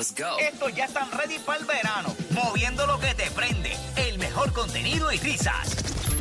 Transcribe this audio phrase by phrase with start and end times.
[0.00, 5.12] Estos ya están ready para el verano, moviendo lo que te prende, el mejor contenido
[5.12, 5.76] y risas.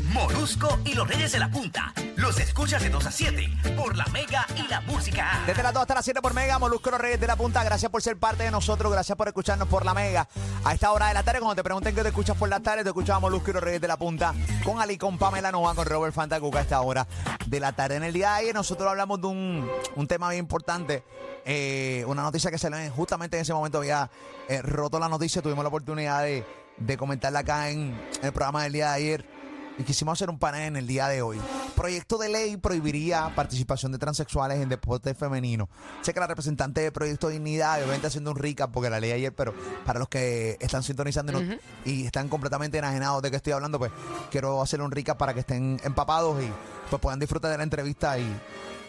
[0.09, 1.93] Molusco y los Reyes de la Punta.
[2.15, 5.43] Los escuchas de 2 a 7 por la Mega y la Música.
[5.45, 7.63] Desde las 2 hasta las 7 por Mega, Molusco Los Reyes de la Punta.
[7.63, 10.27] Gracias por ser parte de nosotros, gracias por escucharnos por la Mega.
[10.63, 12.83] A esta hora de la tarde, cuando te pregunten qué te escuchas por la tarde,
[12.83, 14.33] te escuchamos Molusco y Los Reyes de la Punta
[14.63, 17.07] con Ali, con Pamela Nova, con Robert Fantacuca a esta hora
[17.45, 17.97] de la tarde.
[17.97, 21.03] En el día de ayer nosotros hablamos de un, un tema bien importante,
[21.45, 24.09] eh, una noticia que se le justamente en ese momento había
[24.47, 26.45] eh, roto la noticia, tuvimos la oportunidad de,
[26.77, 29.38] de comentarla acá en el programa del día de ayer
[29.79, 31.39] y quisimos hacer un panel en el día de hoy.
[31.75, 35.69] Proyecto de ley prohibiría participación de transexuales en deporte femenino.
[36.01, 39.33] Sé que la representante de Proyecto Dignidad, obviamente haciendo un recap porque la ley ayer,
[39.33, 39.53] pero
[39.85, 41.41] para los que están sintonizando
[41.85, 43.91] y están completamente enajenados de qué estoy hablando, pues
[44.29, 46.51] quiero hacer un recap para que estén empapados y
[46.89, 48.27] pues puedan disfrutar de la entrevista y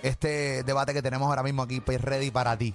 [0.02, 2.74] este debate que tenemos ahora mismo aquí, pues ready para ti.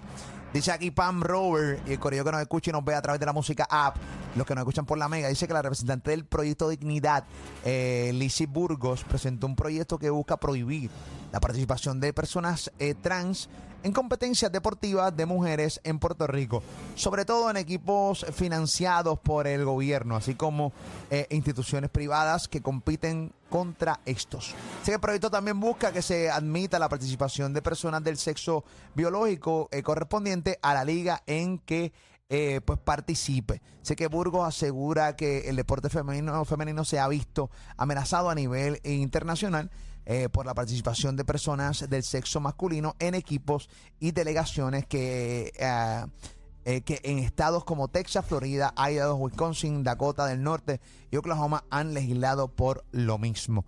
[0.56, 3.20] Dice aquí Pam Rover y el correo que nos escucha y nos ve a través
[3.20, 3.98] de la música app,
[4.38, 7.26] los que nos escuchan por la mega, dice que la representante del proyecto Dignidad,
[7.66, 10.90] eh, Lizzie Burgos, presentó un proyecto que busca prohibir
[11.34, 13.50] la participación de personas eh, trans
[13.86, 16.64] en competencias deportivas de mujeres en Puerto Rico,
[16.96, 20.74] sobre todo en equipos financiados por el gobierno, así como
[21.12, 24.56] eh, instituciones privadas que compiten contra estos.
[24.82, 28.64] Así que el proyecto también busca que se admita la participación de personas del sexo
[28.96, 31.94] biológico eh, correspondiente a la liga en que
[32.28, 33.62] eh, pues participe.
[33.84, 38.82] Sé que Burgos asegura que el deporte femenino, femenino se ha visto amenazado a nivel
[38.84, 39.70] internacional
[40.06, 46.06] eh, por la participación de personas del sexo masculino en equipos y delegaciones que, eh,
[46.66, 50.80] eh, que en estados como Texas, Florida, Idaho, Wisconsin, Dakota del Norte
[51.12, 53.66] y Oklahoma han legislado por lo mismo.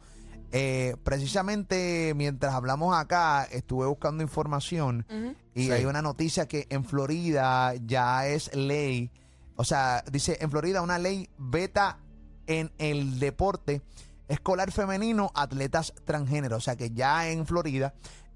[0.51, 5.05] Eh, precisamente mientras hablamos acá, estuve buscando información
[5.53, 9.11] y hay una noticia que en Florida ya es ley.
[9.55, 11.99] O sea, dice en Florida una ley beta
[12.45, 13.81] en el deporte
[14.27, 16.57] escolar femenino atletas transgénero.
[16.57, 17.93] O sea que ya en Florida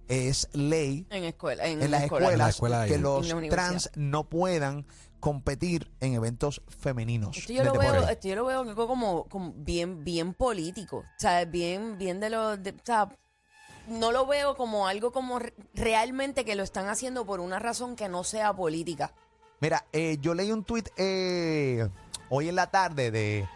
[0.08, 2.26] es ley En escuela, en, en las escuela.
[2.28, 4.86] escuelas escuela que los la trans no puedan
[5.20, 7.38] competir en eventos femeninos.
[7.38, 10.98] Esto yo, lo veo, esto yo lo veo como, como bien, bien político.
[10.98, 12.58] O sea, bien, bien de lo.
[12.58, 13.08] de- o sea,
[13.88, 17.96] no lo veo como algo como re- realmente que lo están haciendo por una razón
[17.96, 19.14] que no sea política.
[19.60, 21.88] Mira, eh, yo leí un tuit eh,
[22.30, 23.48] hoy en la tarde de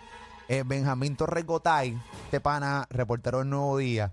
[0.48, 4.12] eh, Benjamín Torres Gotay, este pana, reportero del Nuevo Día.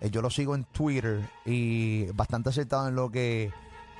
[0.00, 3.52] Eh, yo lo sigo en Twitter y bastante acertado en lo que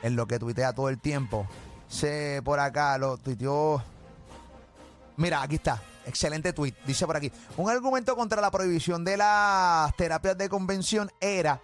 [0.03, 1.47] en lo que tuitea todo el tiempo.
[1.89, 3.83] Se por acá lo tuiteó.
[5.17, 5.83] Mira, aquí está.
[6.07, 6.75] Excelente tweet.
[6.87, 7.31] Dice por aquí.
[7.57, 11.61] Un argumento contra la prohibición de las terapias de convención era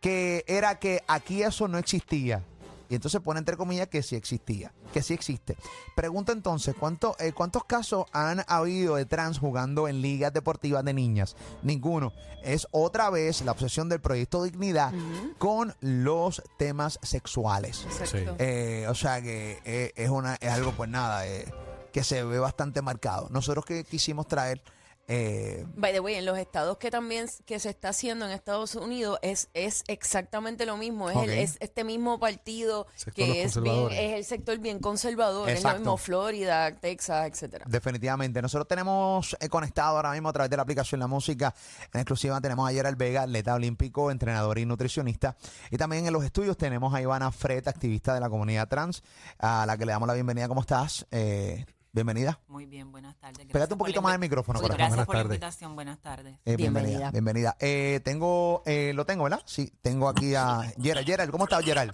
[0.00, 2.42] que era que aquí eso no existía.
[2.88, 5.56] Y entonces pone entre comillas que sí existía, que sí existe.
[5.94, 10.94] Pregunta entonces, ¿cuánto, eh, ¿cuántos casos han habido de trans jugando en ligas deportivas de
[10.94, 11.36] niñas?
[11.62, 12.12] Ninguno.
[12.42, 14.92] Es otra vez la obsesión del proyecto Dignidad
[15.38, 17.84] con los temas sexuales.
[17.84, 18.36] Exacto.
[18.38, 21.52] Eh, o sea que eh, es, una, es algo, pues nada, eh,
[21.92, 23.28] que se ve bastante marcado.
[23.30, 24.62] Nosotros que quisimos traer...
[25.08, 28.74] eh, By the way, en los estados que también que se está haciendo en Estados
[28.74, 31.08] Unidos es, es exactamente lo mismo.
[31.10, 35.48] Es, el- es este mismo partido que es, bien, es el sector bien conservador.
[35.48, 37.64] Es lo mismo Florida, Texas, etcétera.
[37.68, 38.42] Definitivamente.
[38.42, 41.54] Nosotros tenemos eh, conectado ahora mismo a través de la aplicación La Música.
[41.92, 45.36] En exclusiva tenemos a Gerald Vega, atleta olímpico, entrenador y nutricionista.
[45.70, 49.02] Y también en los estudios tenemos a Ivana Fred, activista de la comunidad trans,
[49.38, 50.48] a la que le damos la bienvenida.
[50.48, 51.06] ¿Cómo estás?
[51.10, 52.40] Eh, bienvenida.
[52.48, 53.38] Muy bien, buenas tardes.
[53.38, 54.78] Gracias Pégate un poquito más el micrófono, Muchas corazón.
[54.78, 56.36] Gracias Buenas por la invitación, buenas tardes.
[56.44, 57.10] Eh, Bienvenida.
[57.10, 57.56] Bienvenida.
[57.60, 59.42] Eh, tengo, eh, lo tengo, ¿verdad?
[59.46, 61.06] Sí, tengo aquí a Gerald.
[61.06, 61.92] Gerald, ¿cómo estás, Gerald?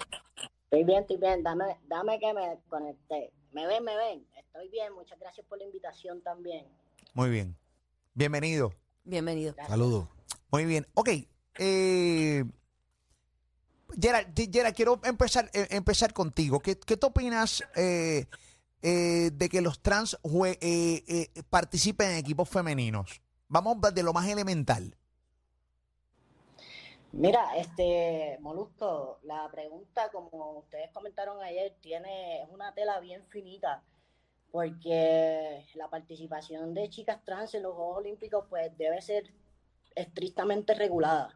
[0.64, 1.42] Estoy bien, estoy bien.
[1.42, 3.32] Dame, dame que me conecte.
[3.52, 4.26] ¿Me ven, me ven?
[4.36, 4.92] Estoy bien.
[4.94, 6.66] Muchas gracias por la invitación también.
[7.14, 7.56] Muy bien.
[8.14, 8.72] Bienvenido.
[9.04, 9.54] Bienvenido.
[9.68, 10.08] Saludos.
[10.50, 10.86] Muy bien.
[10.94, 11.10] Ok.
[11.58, 12.44] Eh,
[14.00, 16.58] Gerald, G- Gerald, quiero empezar, eh, empezar contigo.
[16.58, 18.26] ¿Qué, qué tú opinas eh,
[18.86, 23.22] eh, de que los trans eh, eh, participen en equipos femeninos?
[23.48, 24.94] Vamos de lo más elemental.
[27.12, 33.82] Mira, este, Molusco, la pregunta, como ustedes comentaron ayer, tiene es una tela bien finita,
[34.52, 39.32] porque la participación de chicas trans en los Juegos Olímpicos, pues, debe ser
[39.94, 41.34] estrictamente regulada.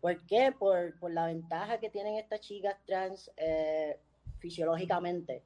[0.00, 0.52] ¿Por qué?
[0.56, 3.98] Por, por la ventaja que tienen estas chicas trans eh,
[4.38, 5.42] fisiológicamente.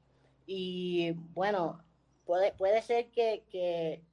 [0.53, 1.81] Y bueno,
[2.25, 4.03] puede, puede ser que, que,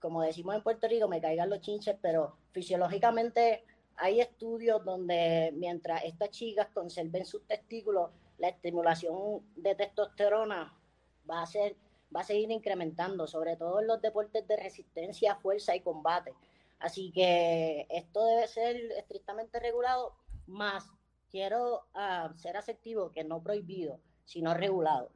[0.00, 3.62] como decimos en Puerto Rico, me caigan los chinches, pero fisiológicamente
[3.94, 10.76] hay estudios donde mientras estas chicas conserven sus testículos, la estimulación de testosterona
[11.30, 11.76] va a ser
[12.14, 16.34] va a seguir incrementando, sobre todo en los deportes de resistencia, fuerza y combate.
[16.80, 20.16] Así que esto debe ser estrictamente regulado,
[20.48, 20.90] más
[21.30, 25.12] quiero ah, ser asertivo que no prohibido, sino regulado.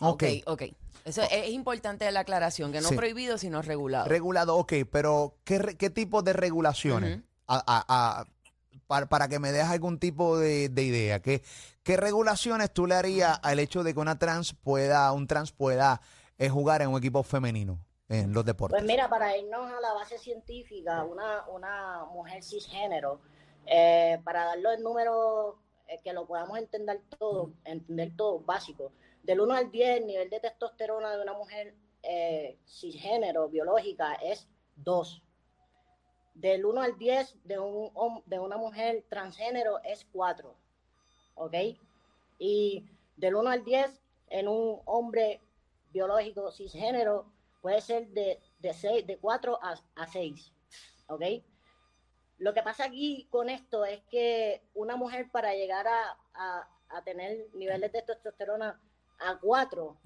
[0.00, 0.24] Ok.
[0.46, 0.62] Ok.
[1.04, 2.96] Eso es, es importante la aclaración, que no Sí.
[2.96, 4.06] prohibido, sino regulado.
[4.06, 7.18] Regulado, ok, pero ¿qué, re- qué tipo de regulaciones?
[7.18, 7.24] Ujú.
[7.46, 7.84] A- a-
[8.20, 8.24] a-
[8.86, 11.20] para, para que me dejes algún tipo de, de idea.
[11.20, 11.42] ¿Qué,
[11.82, 16.00] ¿Qué regulaciones tú le harías al hecho de que una trans pueda, un trans pueda
[16.38, 17.78] eh, jugar en un equipo femenino
[18.08, 18.78] en los deportes?
[18.78, 23.20] Pues mira, para irnos a la base científica, una, una mujer cisgénero,
[23.66, 28.92] eh, para darlo en número eh, que lo podamos entender todo, entender todo básico,
[29.28, 34.48] del 1 al 10, el nivel de testosterona de una mujer eh, cisgénero biológica es
[34.76, 35.22] 2.
[36.32, 40.56] Del 1 al 10 de, un, de una mujer transgénero es 4.
[41.34, 41.54] ¿Ok?
[42.38, 42.86] Y
[43.16, 45.42] del 1 al 10 en un hombre
[45.92, 50.54] biológico cisgénero puede ser de, de, seis- de 4 a, a 6.
[51.08, 51.22] ¿Ok?
[52.38, 57.04] Lo que pasa aquí con esto es que una mujer para llegar a, a- a
[57.04, 58.80] tener niveles de testosterona
[59.18, 59.96] a 4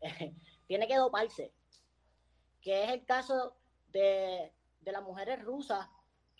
[0.66, 1.52] tiene que doparse.
[2.60, 3.56] Que es el caso
[3.92, 5.88] de, de las mujeres rusas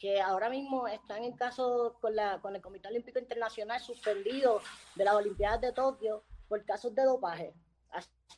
[0.00, 4.62] que ahora mismo están en caso con, la, con el Comité Olímpico Internacional suspendido
[4.94, 7.54] de las Olimpiadas de Tokio por casos de dopaje.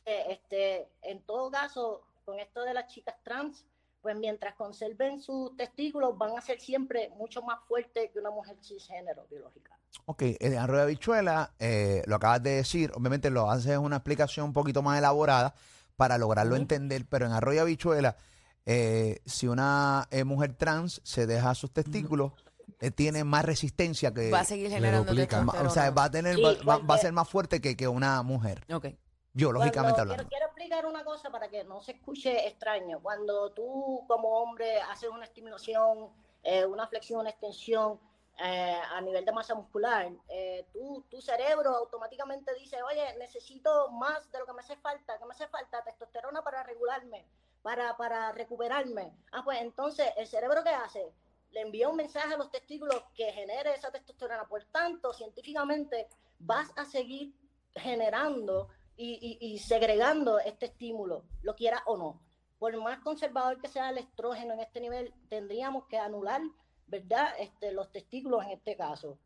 [0.05, 3.65] Este, en todo caso, con esto de las chicas trans,
[4.03, 8.57] pues mientras conserven sus testículos van a ser siempre mucho más fuertes que una mujer
[8.61, 9.79] cisgénero biológica.
[10.05, 14.47] Ok, en arroyo de habichuela, eh, lo acabas de decir, obviamente lo haces una explicación
[14.47, 15.55] un poquito más elaborada
[15.95, 18.17] para lograrlo entender, pero en arroyo de habichuela,
[18.65, 22.33] eh, si una eh, mujer trans se deja sus testículos,
[22.81, 24.31] eh, tiene más resistencia que...
[24.31, 27.01] Va a seguir generando o sea, va a tener, Sí, va, va- va a porque-
[27.01, 28.87] ser más fuerte que, que una mujer, Ok.
[29.33, 30.29] Biológicamente Cuando- hablando.
[30.29, 32.99] Quiero, quiero explicar una cosa para que no se escuche extraño.
[33.01, 36.09] Cuando tú como hombre haces una estimulación,
[36.43, 37.99] eh, una flexión, una extensión
[38.43, 44.31] eh, a nivel de masa muscular, eh, tú- tu cerebro automáticamente dice, oye, necesito más
[44.31, 45.19] de lo que me hace falta.
[45.19, 45.83] ¿Qué me hace falta?
[45.83, 47.27] Testosterona para regularme,
[47.61, 49.13] para, para recuperarme.
[49.31, 51.13] Ah, pues entonces, ¿el cerebro qué hace?
[51.51, 54.45] Le envía un mensaje a los testículos que genere esa testosterona.
[54.47, 56.07] Por tanto, científicamente
[56.39, 57.31] vas a seguir
[57.75, 62.21] generando y, y- y segregando este estímulo, lo quiera o no.
[62.59, 66.41] Por más conservador que sea el estrógeno en este nivel, tendríamos que anular,
[66.87, 67.33] ¿verdad?
[67.39, 69.17] Este, los testículos en este caso,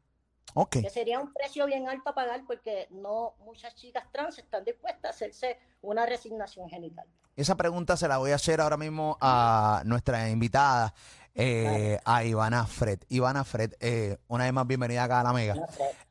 [0.55, 4.63] Ok, que sería un precio bien alto a pagar porque no muchas chicas trans están
[4.63, 7.05] dispuestas a hacerse una resignación genital.
[7.35, 10.93] esa pregunta se la voy a hacer ahora mismo a nuestra invitada,
[11.33, 12.99] eh, a Ivana Fred.
[13.09, 15.55] Ivana Fred, eh, una vez más bienvenida acá a la Mega.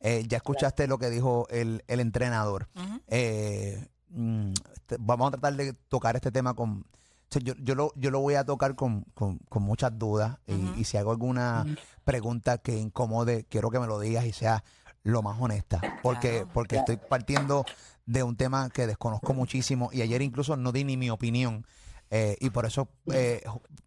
[0.01, 2.69] Eh, ya escuchaste lo que dijo el, el entrenador.
[3.09, 4.53] Eh, mm,
[5.01, 6.71] vamos a tratar de tocar este tema con...
[6.83, 6.85] o
[7.29, 10.85] sea, yo, yo, lo, yo lo voy a tocar con, con- con muchas dudas y,
[10.85, 11.67] si hago alguna
[12.05, 14.63] pregunta que incomode, quiero que me lo digas y sea
[15.03, 16.49] lo más honesta, porque, Claro.
[16.53, 17.65] porque estoy partiendo
[18.07, 21.67] de un tema que desconozco muchísimo y ayer incluso no di ni mi opinión.
[22.11, 23.43] Eh, y por eso eh,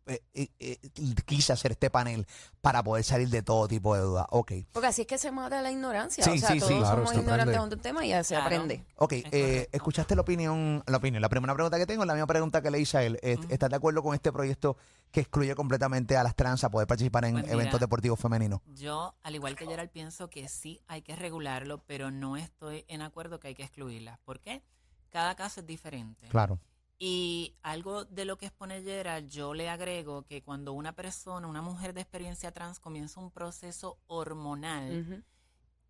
[0.07, 0.77] eh, eh, eh,
[1.25, 2.25] quise hacer este panel
[2.61, 4.25] para poder salir de todo tipo de dudas.
[4.31, 6.23] Ok, Porque así es que se mata la ignorancia.
[6.23, 6.67] Sí, o sea, sí, sí.
[6.67, 8.45] todos Claro, somos ignorantes de un tema y ya se Claro.
[8.47, 8.83] aprende.
[8.97, 11.21] Ok, eh, escuchaste la opinión, la opinión.
[11.21, 13.19] La primera pregunta que tengo es la misma pregunta que le hice a él.
[13.21, 14.75] ¿Estás de acuerdo con este proyecto
[15.11, 18.61] que excluye completamente a las trans a poder participar en Pues mira, eventos deportivos femeninos?
[18.75, 23.01] Yo, al igual que Gerald, pienso que sí hay que regularlo, pero no estoy en
[23.01, 24.19] acuerdo que hay que excluirlas.
[24.25, 24.61] ¿Por qué?
[25.09, 26.27] Cada caso es diferente.
[26.27, 26.59] Claro.
[27.01, 31.61] Y algo de lo que expone Gerald, yo le agrego que cuando una persona, una
[31.61, 35.23] mujer de experiencia trans comienza un proceso hormonal,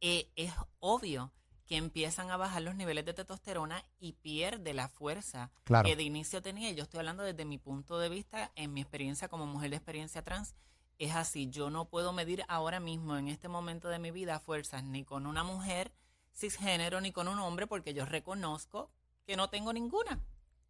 [0.01, 1.31] eh, es obvio
[1.65, 5.87] que empiezan a bajar los niveles de testosterona y pierde la fuerza Claro.
[5.87, 6.71] que de inicio tenía.
[6.71, 10.23] Yo estoy hablando desde mi punto de vista, en mi experiencia como mujer de experiencia
[10.23, 10.53] trans,
[10.99, 11.49] es así.
[11.49, 15.25] Yo no puedo medir ahora mismo, en este momento de mi vida, fuerzas ni con
[15.25, 15.91] una mujer
[16.33, 18.91] cisgénero ni con un hombre, porque yo reconozco
[19.25, 20.19] que no tengo ninguna.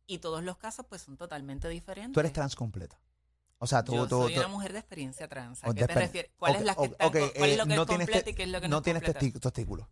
[0.09, 2.13] Y todos los casos, pues, son totalmente diferentes.
[2.13, 2.99] Tú eres trans completa.
[3.59, 5.63] O sea, tú, yo tú, soy tú- una mujer de experiencia trans.
[5.63, 6.31] ¿A o qué te refieres?
[6.37, 8.29] ¿Cuál es la que está- cuál es eh, lo que no es tienes completa te-
[8.31, 9.87] y qué es lo que no, no es tienes testículos.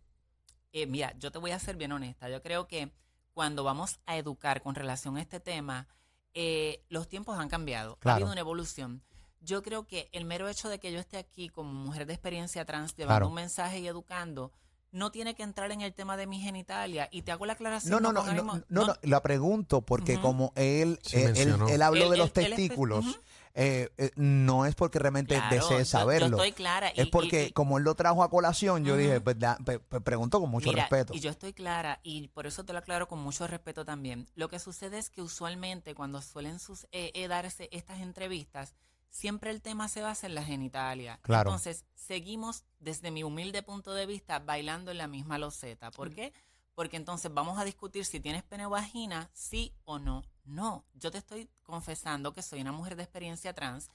[0.72, 2.28] Eh, mira, yo te voy a ser bien honesta.
[2.28, 2.92] Yo creo que
[3.32, 5.86] cuando vamos a educar con relación a este tema,
[6.34, 7.96] eh, los tiempos han cambiado.
[7.96, 8.14] Claro.
[8.14, 9.02] Ha habido una evolución.
[9.40, 12.64] Yo creo que el mero hecho de que yo esté aquí como mujer de experiencia
[12.64, 13.28] trans llevando Claro.
[13.28, 14.50] un mensaje y educando,
[14.90, 17.08] no tiene que entrar en el tema de mi genitalia.
[17.12, 17.90] Y te hago la aclaración.
[17.90, 21.68] No, no, no, no, no, no, la pregunto porque como él, Sí él, él, mencionó.
[21.68, 23.20] él habló Él- de los él- él espe- testículos,
[23.54, 26.36] eh, eh, no es porque realmente Claro, yo- desee yo saberlo.
[26.36, 26.90] estoy clara.
[26.94, 29.58] y- es y- porque y- como él lo trajo a colación, yo dije, pues, da-
[29.64, 31.12] pe- pe- pregunto con mucho Mira, respeto.
[31.14, 34.26] Y yo estoy clara y por eso te lo aclaro con mucho respeto también.
[34.36, 38.74] Lo que sucede es que usualmente cuando suelen sus- eh, eh, darse estas entrevistas,
[39.10, 41.18] siempre el tema se basa en la genitalia.
[41.22, 41.50] Claro.
[41.50, 45.90] Entonces, seguimos desde mi humilde punto de vista bailando en la misma loseta.
[45.90, 46.32] ¿Por qué?
[46.74, 50.24] Porque entonces vamos a discutir si tienes pene o vagina, sí o no.
[50.44, 53.90] No, yo te estoy confesando que soy una mujer de experiencia trans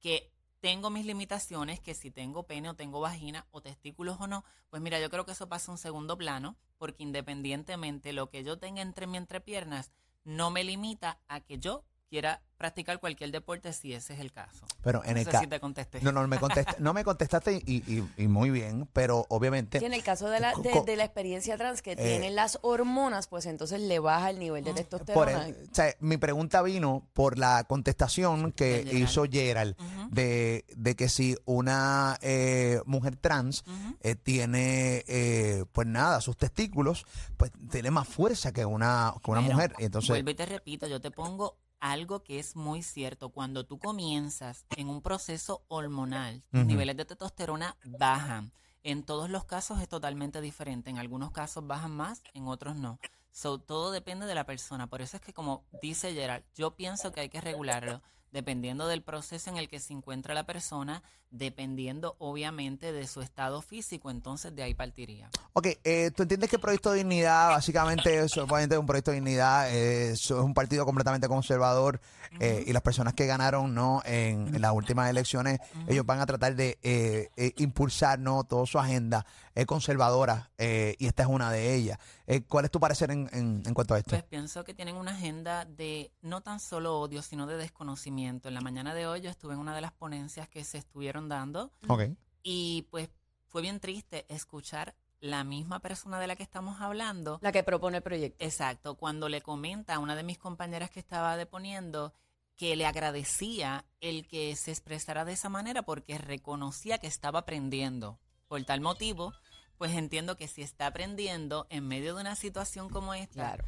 [0.00, 4.44] que tengo mis limitaciones, que si tengo pene o tengo vagina o testículos o no,
[4.70, 8.44] pues mira, yo creo que eso pasa a un segundo plano, porque independientemente lo que
[8.44, 9.92] yo tenga entre mis entrepiernas
[10.24, 14.66] no me limita a que yo quiera practicar cualquier deporte si ese es el caso.
[14.82, 15.44] Pero en no el sé caso...
[15.44, 16.00] si te contesté.
[16.00, 19.78] No, no, me contesta, no me contestaste y, y- y muy bien, pero obviamente...
[19.78, 23.28] Sí, en el caso de la, de, la experiencia trans que Eh, tienen las hormonas,
[23.28, 25.46] pues entonces le baja el nivel de Por testosterona.
[25.48, 28.98] el- o sea, mi pregunta vino por la contestación que Gerald.
[28.98, 29.76] hizo Gerald
[30.10, 33.96] de, de que si una eh, mujer trans Ujú.
[34.00, 37.04] eh, tiene, eh, pues nada, sus testículos,
[37.36, 39.74] pues tiene más fuerza que una, que una mujer.
[39.78, 43.30] Y entonces, Vuelvo y te repito, yo te pongo algo que es muy cierto.
[43.30, 48.52] Cuando tú comienzas en un proceso hormonal, tus niveles de testosterona bajan.
[48.82, 50.90] En todos los casos es totalmente diferente.
[50.90, 52.98] En algunos casos bajan más, en otros no.
[53.30, 54.86] So, todo depende de la persona.
[54.88, 59.02] Por eso es que, como dice Gerald, yo pienso que hay que regularlo dependiendo del
[59.02, 64.10] proceso en el que se encuentra la persona, dependiendo obviamente de su estado físico.
[64.10, 65.30] Entonces, de ahí partiría.
[65.52, 69.70] ok, eh, ¿tú entiendes que el Proyecto de Dignidad básicamente es un Proyecto de Dignidad,
[69.74, 72.00] eh, es un partido completamente conservador
[72.40, 76.26] eh, y las personas que ganaron no en, en las últimas elecciones, ellos van a
[76.26, 81.28] tratar de eh, eh, impulsar no toda su agenda eh, conservadora eh, y esta es
[81.28, 81.98] una de ellas.
[82.46, 84.10] ¿Cuál es tu parecer en, en- en cuanto a esto?
[84.10, 88.48] Pues pienso que tienen una agenda de no tan solo odio, sino de desconocimiento.
[88.48, 91.17] En la mañana de hoy yo estuve en una de las ponencias que se estuvieron
[91.26, 92.02] dando ok.
[92.42, 93.08] y pues
[93.46, 97.40] fue bien triste escuchar la misma persona de la que estamos hablando.
[97.42, 98.44] La que propone el proyecto.
[98.44, 102.12] Exacto, cuando le comenta a una de mis compañeras que estaba deponiendo
[102.56, 108.18] que le agradecía el que se expresara de esa manera porque reconocía que estaba aprendiendo.
[108.46, 109.32] Por tal motivo,
[109.76, 113.64] pues entiendo que si está aprendiendo en medio de una situación como esta, Claro.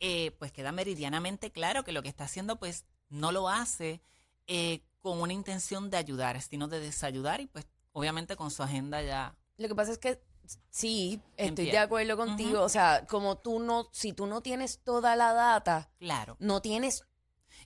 [0.00, 4.00] eh, pues queda meridianamente claro que lo que está haciendo pues no lo hace
[4.46, 9.02] eh, con una intención de ayudar, sino de desayudar y pues obviamente con su agenda
[9.02, 9.36] ya.
[9.58, 10.18] Lo que pasa es que
[10.70, 12.62] sí, estoy de acuerdo contigo.
[12.62, 16.38] O sea, como tú no, si tú no tienes toda la data, Claro.
[16.40, 17.04] no tienes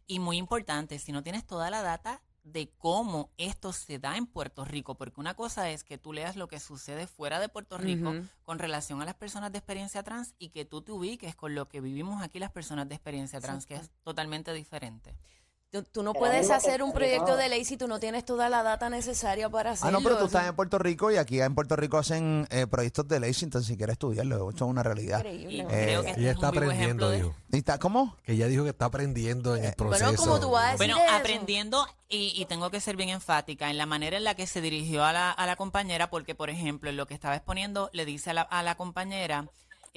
[0.09, 4.27] Y muy importante, si no tienes toda la data de cómo esto se da en
[4.27, 7.79] Puerto Rico, porque una cosa es que tú leas lo que sucede fuera de Puerto
[7.79, 11.55] Rico con relación a las personas de experiencia trans y que tú te ubiques con
[11.55, 15.15] lo que vivimos aquí las personas de experiencia trans, que es totalmente diferente.
[15.71, 18.63] Tú, tú no puedes hacer un proyecto de ley si tú no tienes toda la
[18.63, 19.99] data necesaria para Ah, hacerlo.
[19.99, 23.07] no, pero tú estás en Puerto Rico y aquí en Puerto Rico hacen eh, proyectos
[23.07, 24.49] de ley sin tan siquiera estudiarlo.
[24.49, 25.19] Esto es una realidad.
[25.19, 25.57] increíble.
[25.57, 27.35] Y Eh, creo que este Ella es está aprendiendo, dijo.
[27.53, 28.17] ¿Y está cómo?
[28.25, 30.05] Que ella dijo que está aprendiendo en el proceso.
[30.07, 31.15] Bueno, como tú vas a decir Bueno, eso.
[31.17, 34.63] aprendiendo, y, y tengo que ser bien enfática en la manera en la que se
[34.63, 38.07] dirigió a la, a la compañera, porque, por ejemplo, en lo que estaba exponiendo, le
[38.07, 39.47] dice a la, a la compañera,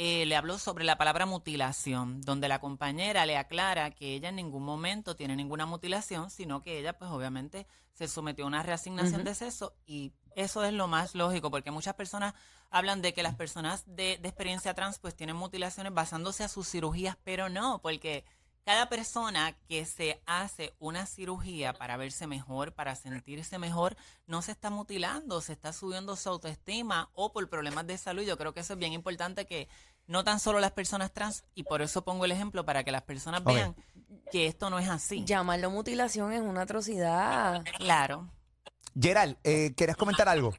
[0.04, 4.38] eh, le habló sobre la palabra mutilación, donde la compañera le aclara que ella en
[4.38, 9.24] ningún momento tiene ninguna mutilación, sino que ella, pues, obviamente, se sometió a una reasignación
[9.24, 12.34] de sexo, y eso es lo más lógico, porque muchas personas
[12.72, 16.68] hablan de que las personas de, de experiencia trans, pues, tienen mutilaciones basándose a sus
[16.68, 18.26] cirugías, pero no, porque
[18.64, 24.52] cada persona que se hace una cirugía para verse mejor, para sentirse mejor, no se
[24.52, 28.22] está mutilando, se está subiendo su autoestima o por problemas de salud.
[28.22, 29.68] Yo creo que eso es bien importante que
[30.08, 33.04] no tan solo las personas trans, y por eso pongo el ejemplo para que las
[33.04, 33.76] personas vean
[34.32, 35.24] que esto no es así.
[35.26, 37.64] Llamarlo mutilación es una atrocidad.
[37.78, 38.30] Claro.
[39.00, 40.54] Gerald, eh, ¿querías comentar algo?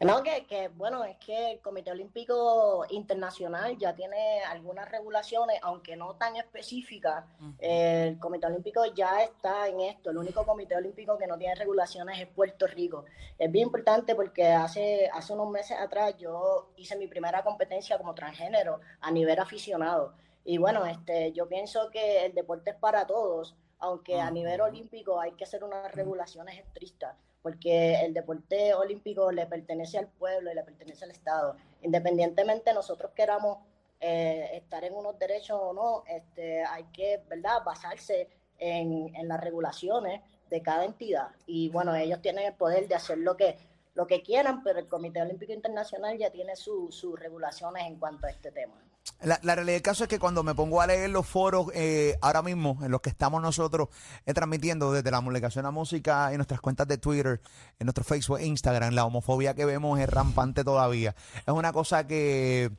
[0.00, 5.96] No, que, que bueno, es que el Comité Olímpico Internacional ya tiene algunas regulaciones, aunque
[5.96, 7.24] no tan específicas.
[7.58, 10.10] El Comité Olímpico ya está en esto.
[10.10, 13.04] El único Comité Olímpico que no tiene regulaciones es Puerto Rico.
[13.38, 18.14] Es bien importante porque hace, hace unos meses atrás yo hice mi primera competencia como
[18.14, 20.14] transgénero a nivel aficionado.
[20.44, 25.20] Y bueno, este, yo pienso que el deporte es para todos, aunque a nivel olímpico
[25.20, 30.54] hay que hacer unas regulaciones estrictas porque el deporte olímpico le pertenece al pueblo y
[30.54, 31.56] le pertenece al Estado.
[31.82, 33.58] Independientemente nosotros queramos
[34.00, 37.62] eh, estar en unos derechos o no, este, hay que ¿verdad?
[37.62, 41.32] basarse en, en, las regulaciones de cada entidad.
[41.44, 43.58] Y bueno, ellos tienen el poder de hacer lo que,
[43.92, 48.30] lo que quieran, pero el Comité Olímpico Internacional ya tiene sus regulaciones en cuanto a
[48.30, 48.82] este tema.
[49.24, 52.42] La, realidad del caso es que cuando me pongo a leer los foros eh, ahora
[52.42, 53.88] mismo en los que estamos nosotros
[54.26, 57.40] eh, transmitiendo desde la publicación a música en nuestras cuentas de Twitter,
[57.78, 61.14] en nuestro Facebook e Instagram, la homofobia que vemos es rampante todavía.
[61.46, 62.70] Es una cosa que,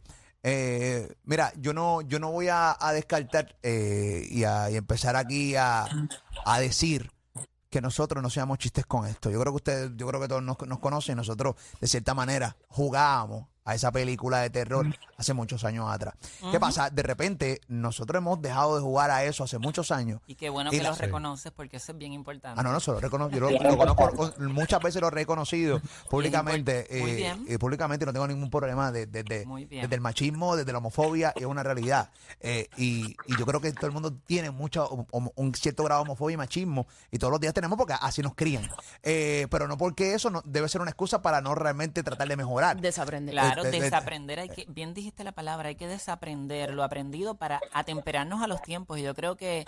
[0.43, 5.87] eh, mira, yo no, yo no voy a, descartar y, a, empezar aquí a,
[6.59, 7.11] decir
[7.71, 9.31] que nosotros no seamos chistes con esto.
[9.31, 12.55] Yo creo que ustedes, yo creo que todos nos, nos conocen, nosotros de cierta manera
[12.67, 14.85] jugábamos a esa película de terror
[15.17, 16.13] hace muchos años atrás.
[16.51, 16.91] ¿Qué pasa?
[16.91, 20.21] De repente, nosotros hemos dejado de jugar a eso hace muchos años.
[20.27, 22.59] Y qué bueno que lo reconoces porque eso es bien importante.
[22.59, 23.35] Ah, no, no, lo reconozco.
[23.35, 26.87] Yo lo, conozco, muchas veces lo he reconocido públicamente.
[26.91, 27.45] Muy eh, bien.
[27.47, 31.63] Eh, públicamente no tengo ningún problema de, desde el machismo, desde la homofobia, es una
[31.63, 32.11] realidad.
[32.41, 36.35] Eh, y, yo creo que todo el mundo tiene mucho, un, cierto grado de homofobia
[36.35, 38.69] y machismo, y todos los días tenemos porque así nos crían.
[39.01, 42.79] pero no porque eso no, debe ser una excusa para no realmente tratar de mejorar.
[42.79, 43.33] Desaprender.
[43.33, 48.41] Claro, desaprender, hay que, bien dijiste la palabra, hay que desaprender lo aprendido para atemperarnos
[48.41, 48.99] a los tiempos.
[48.99, 49.65] Y yo creo que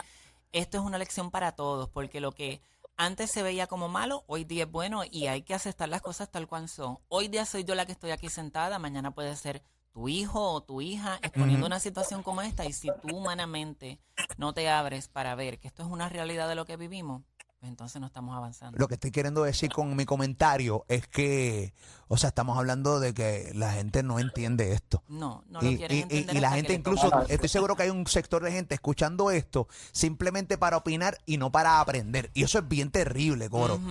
[0.52, 2.62] esto es una lección para todos, porque lo que
[2.96, 6.30] antes se veía como malo, hoy día es bueno y hay que aceptar las cosas
[6.30, 6.98] tal cual son.
[7.10, 10.62] Hoy día soy yo la que estoy aquí sentada, mañana puede ser tu hijo o
[10.62, 14.00] tu hija exponiendo una situación como esta y si tú humanamente
[14.38, 17.24] no te abres para ver que esto es una realidad de lo que vivimos,
[17.68, 18.78] pues entonces no estamos avanzando.
[18.78, 21.74] Lo que estoy queriendo decir con mi comentario es que,
[22.08, 25.04] o sea, estamos hablando de que la gente no entiende esto.
[25.10, 28.08] No, no lo y, quieren entender y, la gente incluso, estoy seguro que hay un
[28.08, 32.32] sector de gente escuchando esto simplemente para opinar y no para aprender.
[32.34, 33.82] Y eso es bien terrible, Coro.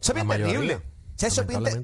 [0.00, 0.82] eso es bien terrible.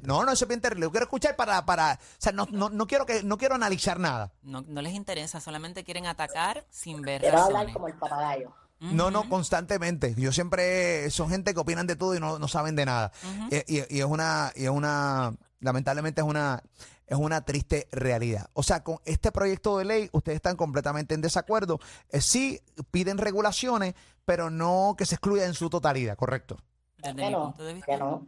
[0.03, 0.87] no, no, eso es bien terrible.
[0.87, 4.01] Yo quiero escuchar para, para, o sea, no, no, no quiero que, no quiero analizar
[4.01, 4.33] nada.
[4.43, 8.55] No, no les interesa, solamente quieren atacar sin ver Quiero hablar como el papagayo.
[8.81, 10.15] No, no, constantemente.
[10.17, 13.13] Yo siempre, son gente que opinan de todo y no, saben de nada.
[13.51, 16.63] y, es una, y es una, lamentablemente es una,
[17.07, 18.49] es una triste realidad.
[18.53, 21.79] O sea, con este proyecto de ley, ustedes están completamente en desacuerdo.
[22.11, 22.61] Eh, sí
[22.91, 26.57] piden regulaciones, pero no que se excluya en su totalidad, ¿correcto?
[26.99, 27.55] Desde no,
[27.99, 28.27] no.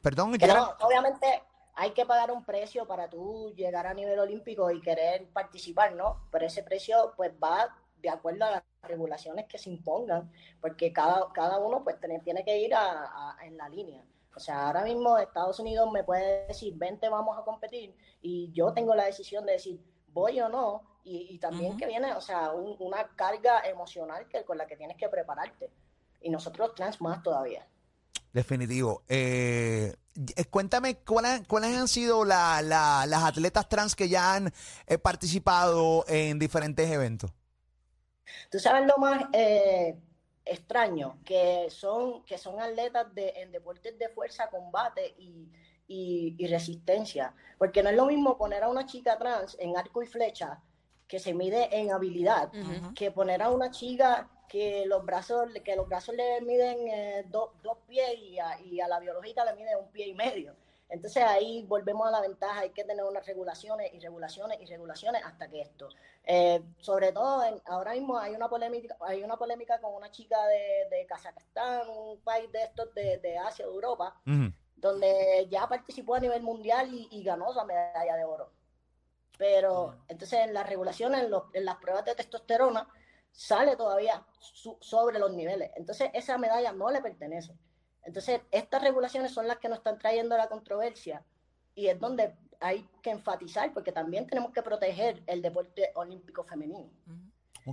[0.00, 0.34] Perdón,
[0.80, 1.42] obviamente
[1.76, 6.20] hay que pagar un precio para tú llegar a nivel olímpico y querer participar, ¿no?
[6.30, 11.32] Pero ese precio pues va de acuerdo a las regulaciones que se impongan, porque cada,
[11.32, 12.72] cada uno pues tiene, tiene que ir
[13.42, 14.04] en la línea.
[14.36, 18.72] O sea, ahora mismo Estados Unidos me puede decir, vente, vamos a competir, y yo
[18.72, 19.80] tengo la decisión de decir,
[20.12, 24.66] voy o no, y, también que viene, o sea, una carga emocional que, con la
[24.66, 25.70] que tienes que prepararte.
[26.22, 27.66] Y nosotros trans más todavía.
[28.32, 29.02] Definitivo.
[29.06, 29.94] Eh,
[30.34, 34.52] eh cuéntame cuáles, cuáles han sido las atletas trans que ya han
[34.86, 37.30] eh, participado en diferentes eventos.
[38.50, 39.96] Tú sabes lo más eh,
[40.44, 45.48] extraño, que son, que son atletas de, en deportes de fuerza, combate y,
[45.86, 47.34] y, resistencia.
[47.58, 50.60] Porque no es lo mismo poner a una chica trans en arco y flecha,
[51.06, 52.50] que se mide en habilidad,
[52.94, 57.50] que poner a una chica que los brazos, que los brazos le miden eh, dos
[57.86, 60.54] pies y a, y a la biológica le mide un pie y medio.
[60.94, 65.22] Entonces ahí volvemos a la ventaja, hay que tener unas regulaciones y regulaciones y regulaciones
[65.24, 65.88] hasta que esto.
[66.22, 70.96] Eh, sobre todo, ahora mismo hay una polémica, hay una polémica con una chica de,
[70.96, 74.20] de Kazajstán, un país de estos de, de Asia, de Europa,
[74.76, 78.52] donde ya participó a nivel mundial y, ganó esa medalla de oro.
[79.36, 82.88] Pero entonces en las regulaciones, en, las pruebas de testosterona,
[83.32, 84.24] sale todavía
[84.80, 85.72] sobre los niveles.
[85.74, 87.52] Entonces esa medalla no le pertenece.
[88.04, 91.22] Entonces, estas regulaciones son las que nos están trayendo la controversia
[91.74, 96.90] y es donde hay que enfatizar, porque también tenemos que proteger el deporte olímpico femenino.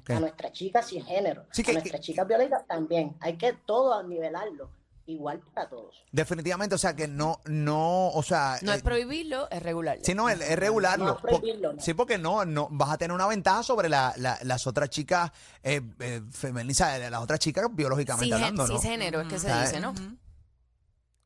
[0.07, 3.15] A nuestras chicas y género, a nuestras chicas biológicas también.
[3.19, 4.69] Hay que todo nivelarlo
[5.05, 6.03] igual para todos.
[6.11, 8.57] Definitivamente, o sea, que no, no, o sea...
[8.61, 10.03] No es eh, prohibirlo, es regularlo.
[10.03, 11.05] Sí, no, es, regularlo.
[11.05, 14.67] No es prohibirlo, Sí, porque no, no, vas a tener una ventaja sobre la, las
[14.67, 15.31] otras chicas
[15.63, 18.79] eh, eh, femeninas, las otras chicas biológicamente hablando, ¿no?
[18.79, 19.93] género es que se dice, ¿no?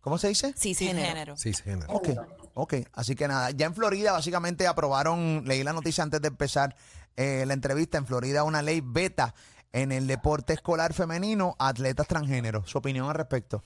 [0.06, 0.54] ¿Cómo se dice?
[0.54, 1.36] Cisgénero.
[1.36, 1.36] Cisgénero.
[1.36, 1.92] Sí, género.
[1.92, 2.10] Ok,
[2.54, 2.74] ok.
[2.94, 6.76] Así que nada, ya en Florida básicamente aprobaron, leí la noticia antes de empezar
[7.16, 9.34] eh, la entrevista, en Florida una ley beta
[9.74, 12.64] en el deporte escolar femenino a atletas transgénero.
[12.68, 13.64] ¿Su opinión al respecto?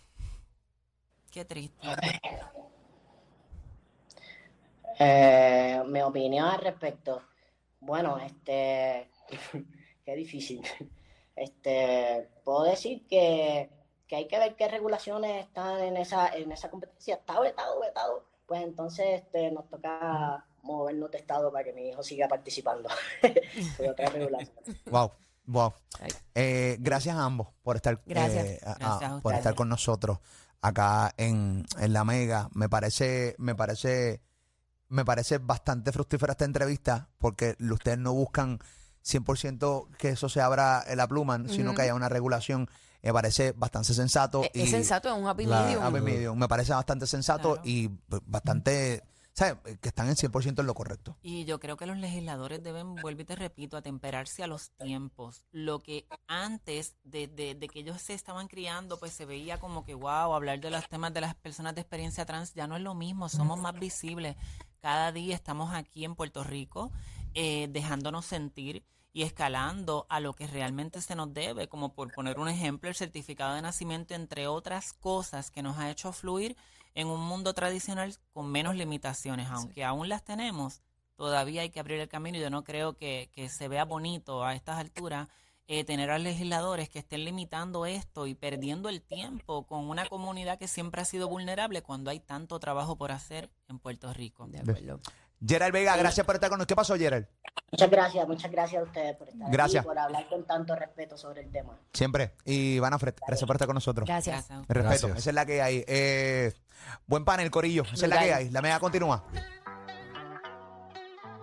[1.30, 1.90] Qué triste.
[4.98, 7.22] Eh, mi opinión al respecto.
[7.82, 9.12] Bueno, este,
[10.06, 10.62] qué difícil.
[11.36, 13.79] Este, puedo decir que,
[14.10, 17.16] que hay que ver qué regulaciones están en esa, en esa competencia.
[17.16, 18.26] Está vetado, vetado.
[18.48, 22.90] Pues entonces este, nos toca movernos de estado para que mi hijo siga participando
[23.78, 24.84] de otras regulaciones.
[24.90, 25.12] Wow,
[25.46, 25.72] wow.
[26.34, 28.46] Eh, gracias a ambos por estar, Gracias.
[28.46, 30.18] eh, a- Gracias a por estar con nosotros
[30.62, 32.50] acá en, en la Mega.
[32.56, 34.22] Me parece, me parece,
[34.88, 38.58] me parece bastante fructífera esta entrevista porque ustedes no buscan
[39.06, 42.68] 100% que eso se abra la pluma, sino que haya una regulación.
[43.02, 44.44] Me parece bastante sensato.
[44.44, 45.84] Es, y es sensato, es un happy la- medium.
[45.84, 46.38] Happy medium.
[46.38, 47.62] Me parece bastante sensato Claro.
[47.68, 49.56] y b- bastante, ¿sabes?
[49.80, 51.16] Que están en 100% en lo correcto.
[51.22, 55.46] Y yo creo que los legisladores deben, vuelvo y te repito, atemperarse a los tiempos.
[55.52, 59.86] Lo que antes de, de- de que ellos se estaban criando, pues se veía como
[59.86, 62.82] que, wow, hablar de los temas de las personas de experiencia trans ya no es
[62.82, 64.36] lo mismo, somos más visibles.
[64.82, 66.92] Cada día estamos aquí en Puerto Rico
[67.34, 72.40] eh, dejándonos sentir y escalando a lo que realmente se nos debe, como por poner
[72.40, 76.56] un ejemplo, el certificado de nacimiento, entre otras cosas que nos ha hecho fluir
[76.94, 80.82] en un mundo tradicional con menos limitaciones, aunque aún las tenemos,
[81.16, 84.44] todavía hay que abrir el camino y yo no creo que, que se vea bonito
[84.44, 85.28] a estas alturas
[85.72, 90.58] eh, tener a legisladores que estén limitando esto y perdiendo el tiempo con una comunidad
[90.58, 94.48] que siempre ha sido vulnerable cuando hay tanto trabajo por hacer en Puerto Rico.
[94.48, 95.00] De acuerdo.
[95.46, 96.68] Gerald Vega, gracias por estar con nosotros.
[96.68, 97.28] ¿Qué pasó, Gerald?
[97.72, 99.82] Muchas gracias, muchas gracias a ustedes por estar Gracias.
[99.82, 101.78] aquí, por hablar con tanto respeto sobre el tema.
[101.94, 102.34] Siempre.
[102.44, 104.08] Y Van Afred, gracias por estar con nosotros.
[104.08, 104.48] Gracias.
[104.48, 104.68] Gracias.
[104.68, 105.18] Respeto, Gracias.
[105.18, 105.84] esa es la que hay.
[105.88, 106.54] Eh,
[107.06, 107.84] buen panel, Corillo.
[107.84, 108.50] Esa es la que hay.
[108.50, 109.24] La mega continúa.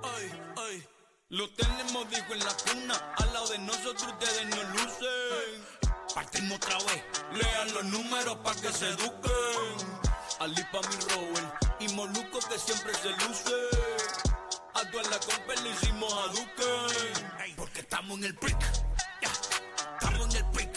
[0.03, 0.85] Ay, ay,
[1.31, 2.95] lo tenemos, dijo en la cuna.
[3.19, 5.87] Al lado de nosotros ustedes no lucen.
[6.15, 7.05] Partimos otra vez.
[7.33, 9.87] Lean los números para que se eduquen.
[10.41, 13.51] Ali pa' mi Robert y Moluco que siempre se luce.
[14.97, 17.55] A toda la compa le hicimos a Duque.
[17.57, 18.57] Porque estamos en el pick.
[19.21, 20.77] Estamos en el pick.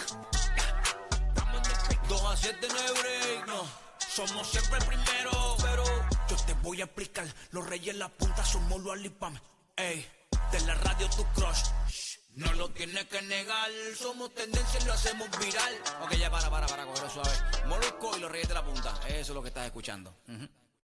[1.27, 2.01] Estamos en el pick.
[2.10, 3.65] 2 a 7 no hay break, no.
[4.10, 5.84] Somos siempre el primero, pero
[6.29, 7.27] yo te voy a explicar.
[7.51, 9.39] Los reyes en la punta somos los alipam.
[9.77, 10.05] Ey,
[10.51, 11.63] de la radio tu crush.
[11.88, 15.73] Shh, No lo tienes que negar, somos tendencia y lo hacemos viral.
[16.01, 17.32] Ok, ya para, para, para, cogerlo suave.
[17.67, 18.99] Molusco y los reyes de la punta.
[19.08, 20.13] Eso es lo que estás escuchando.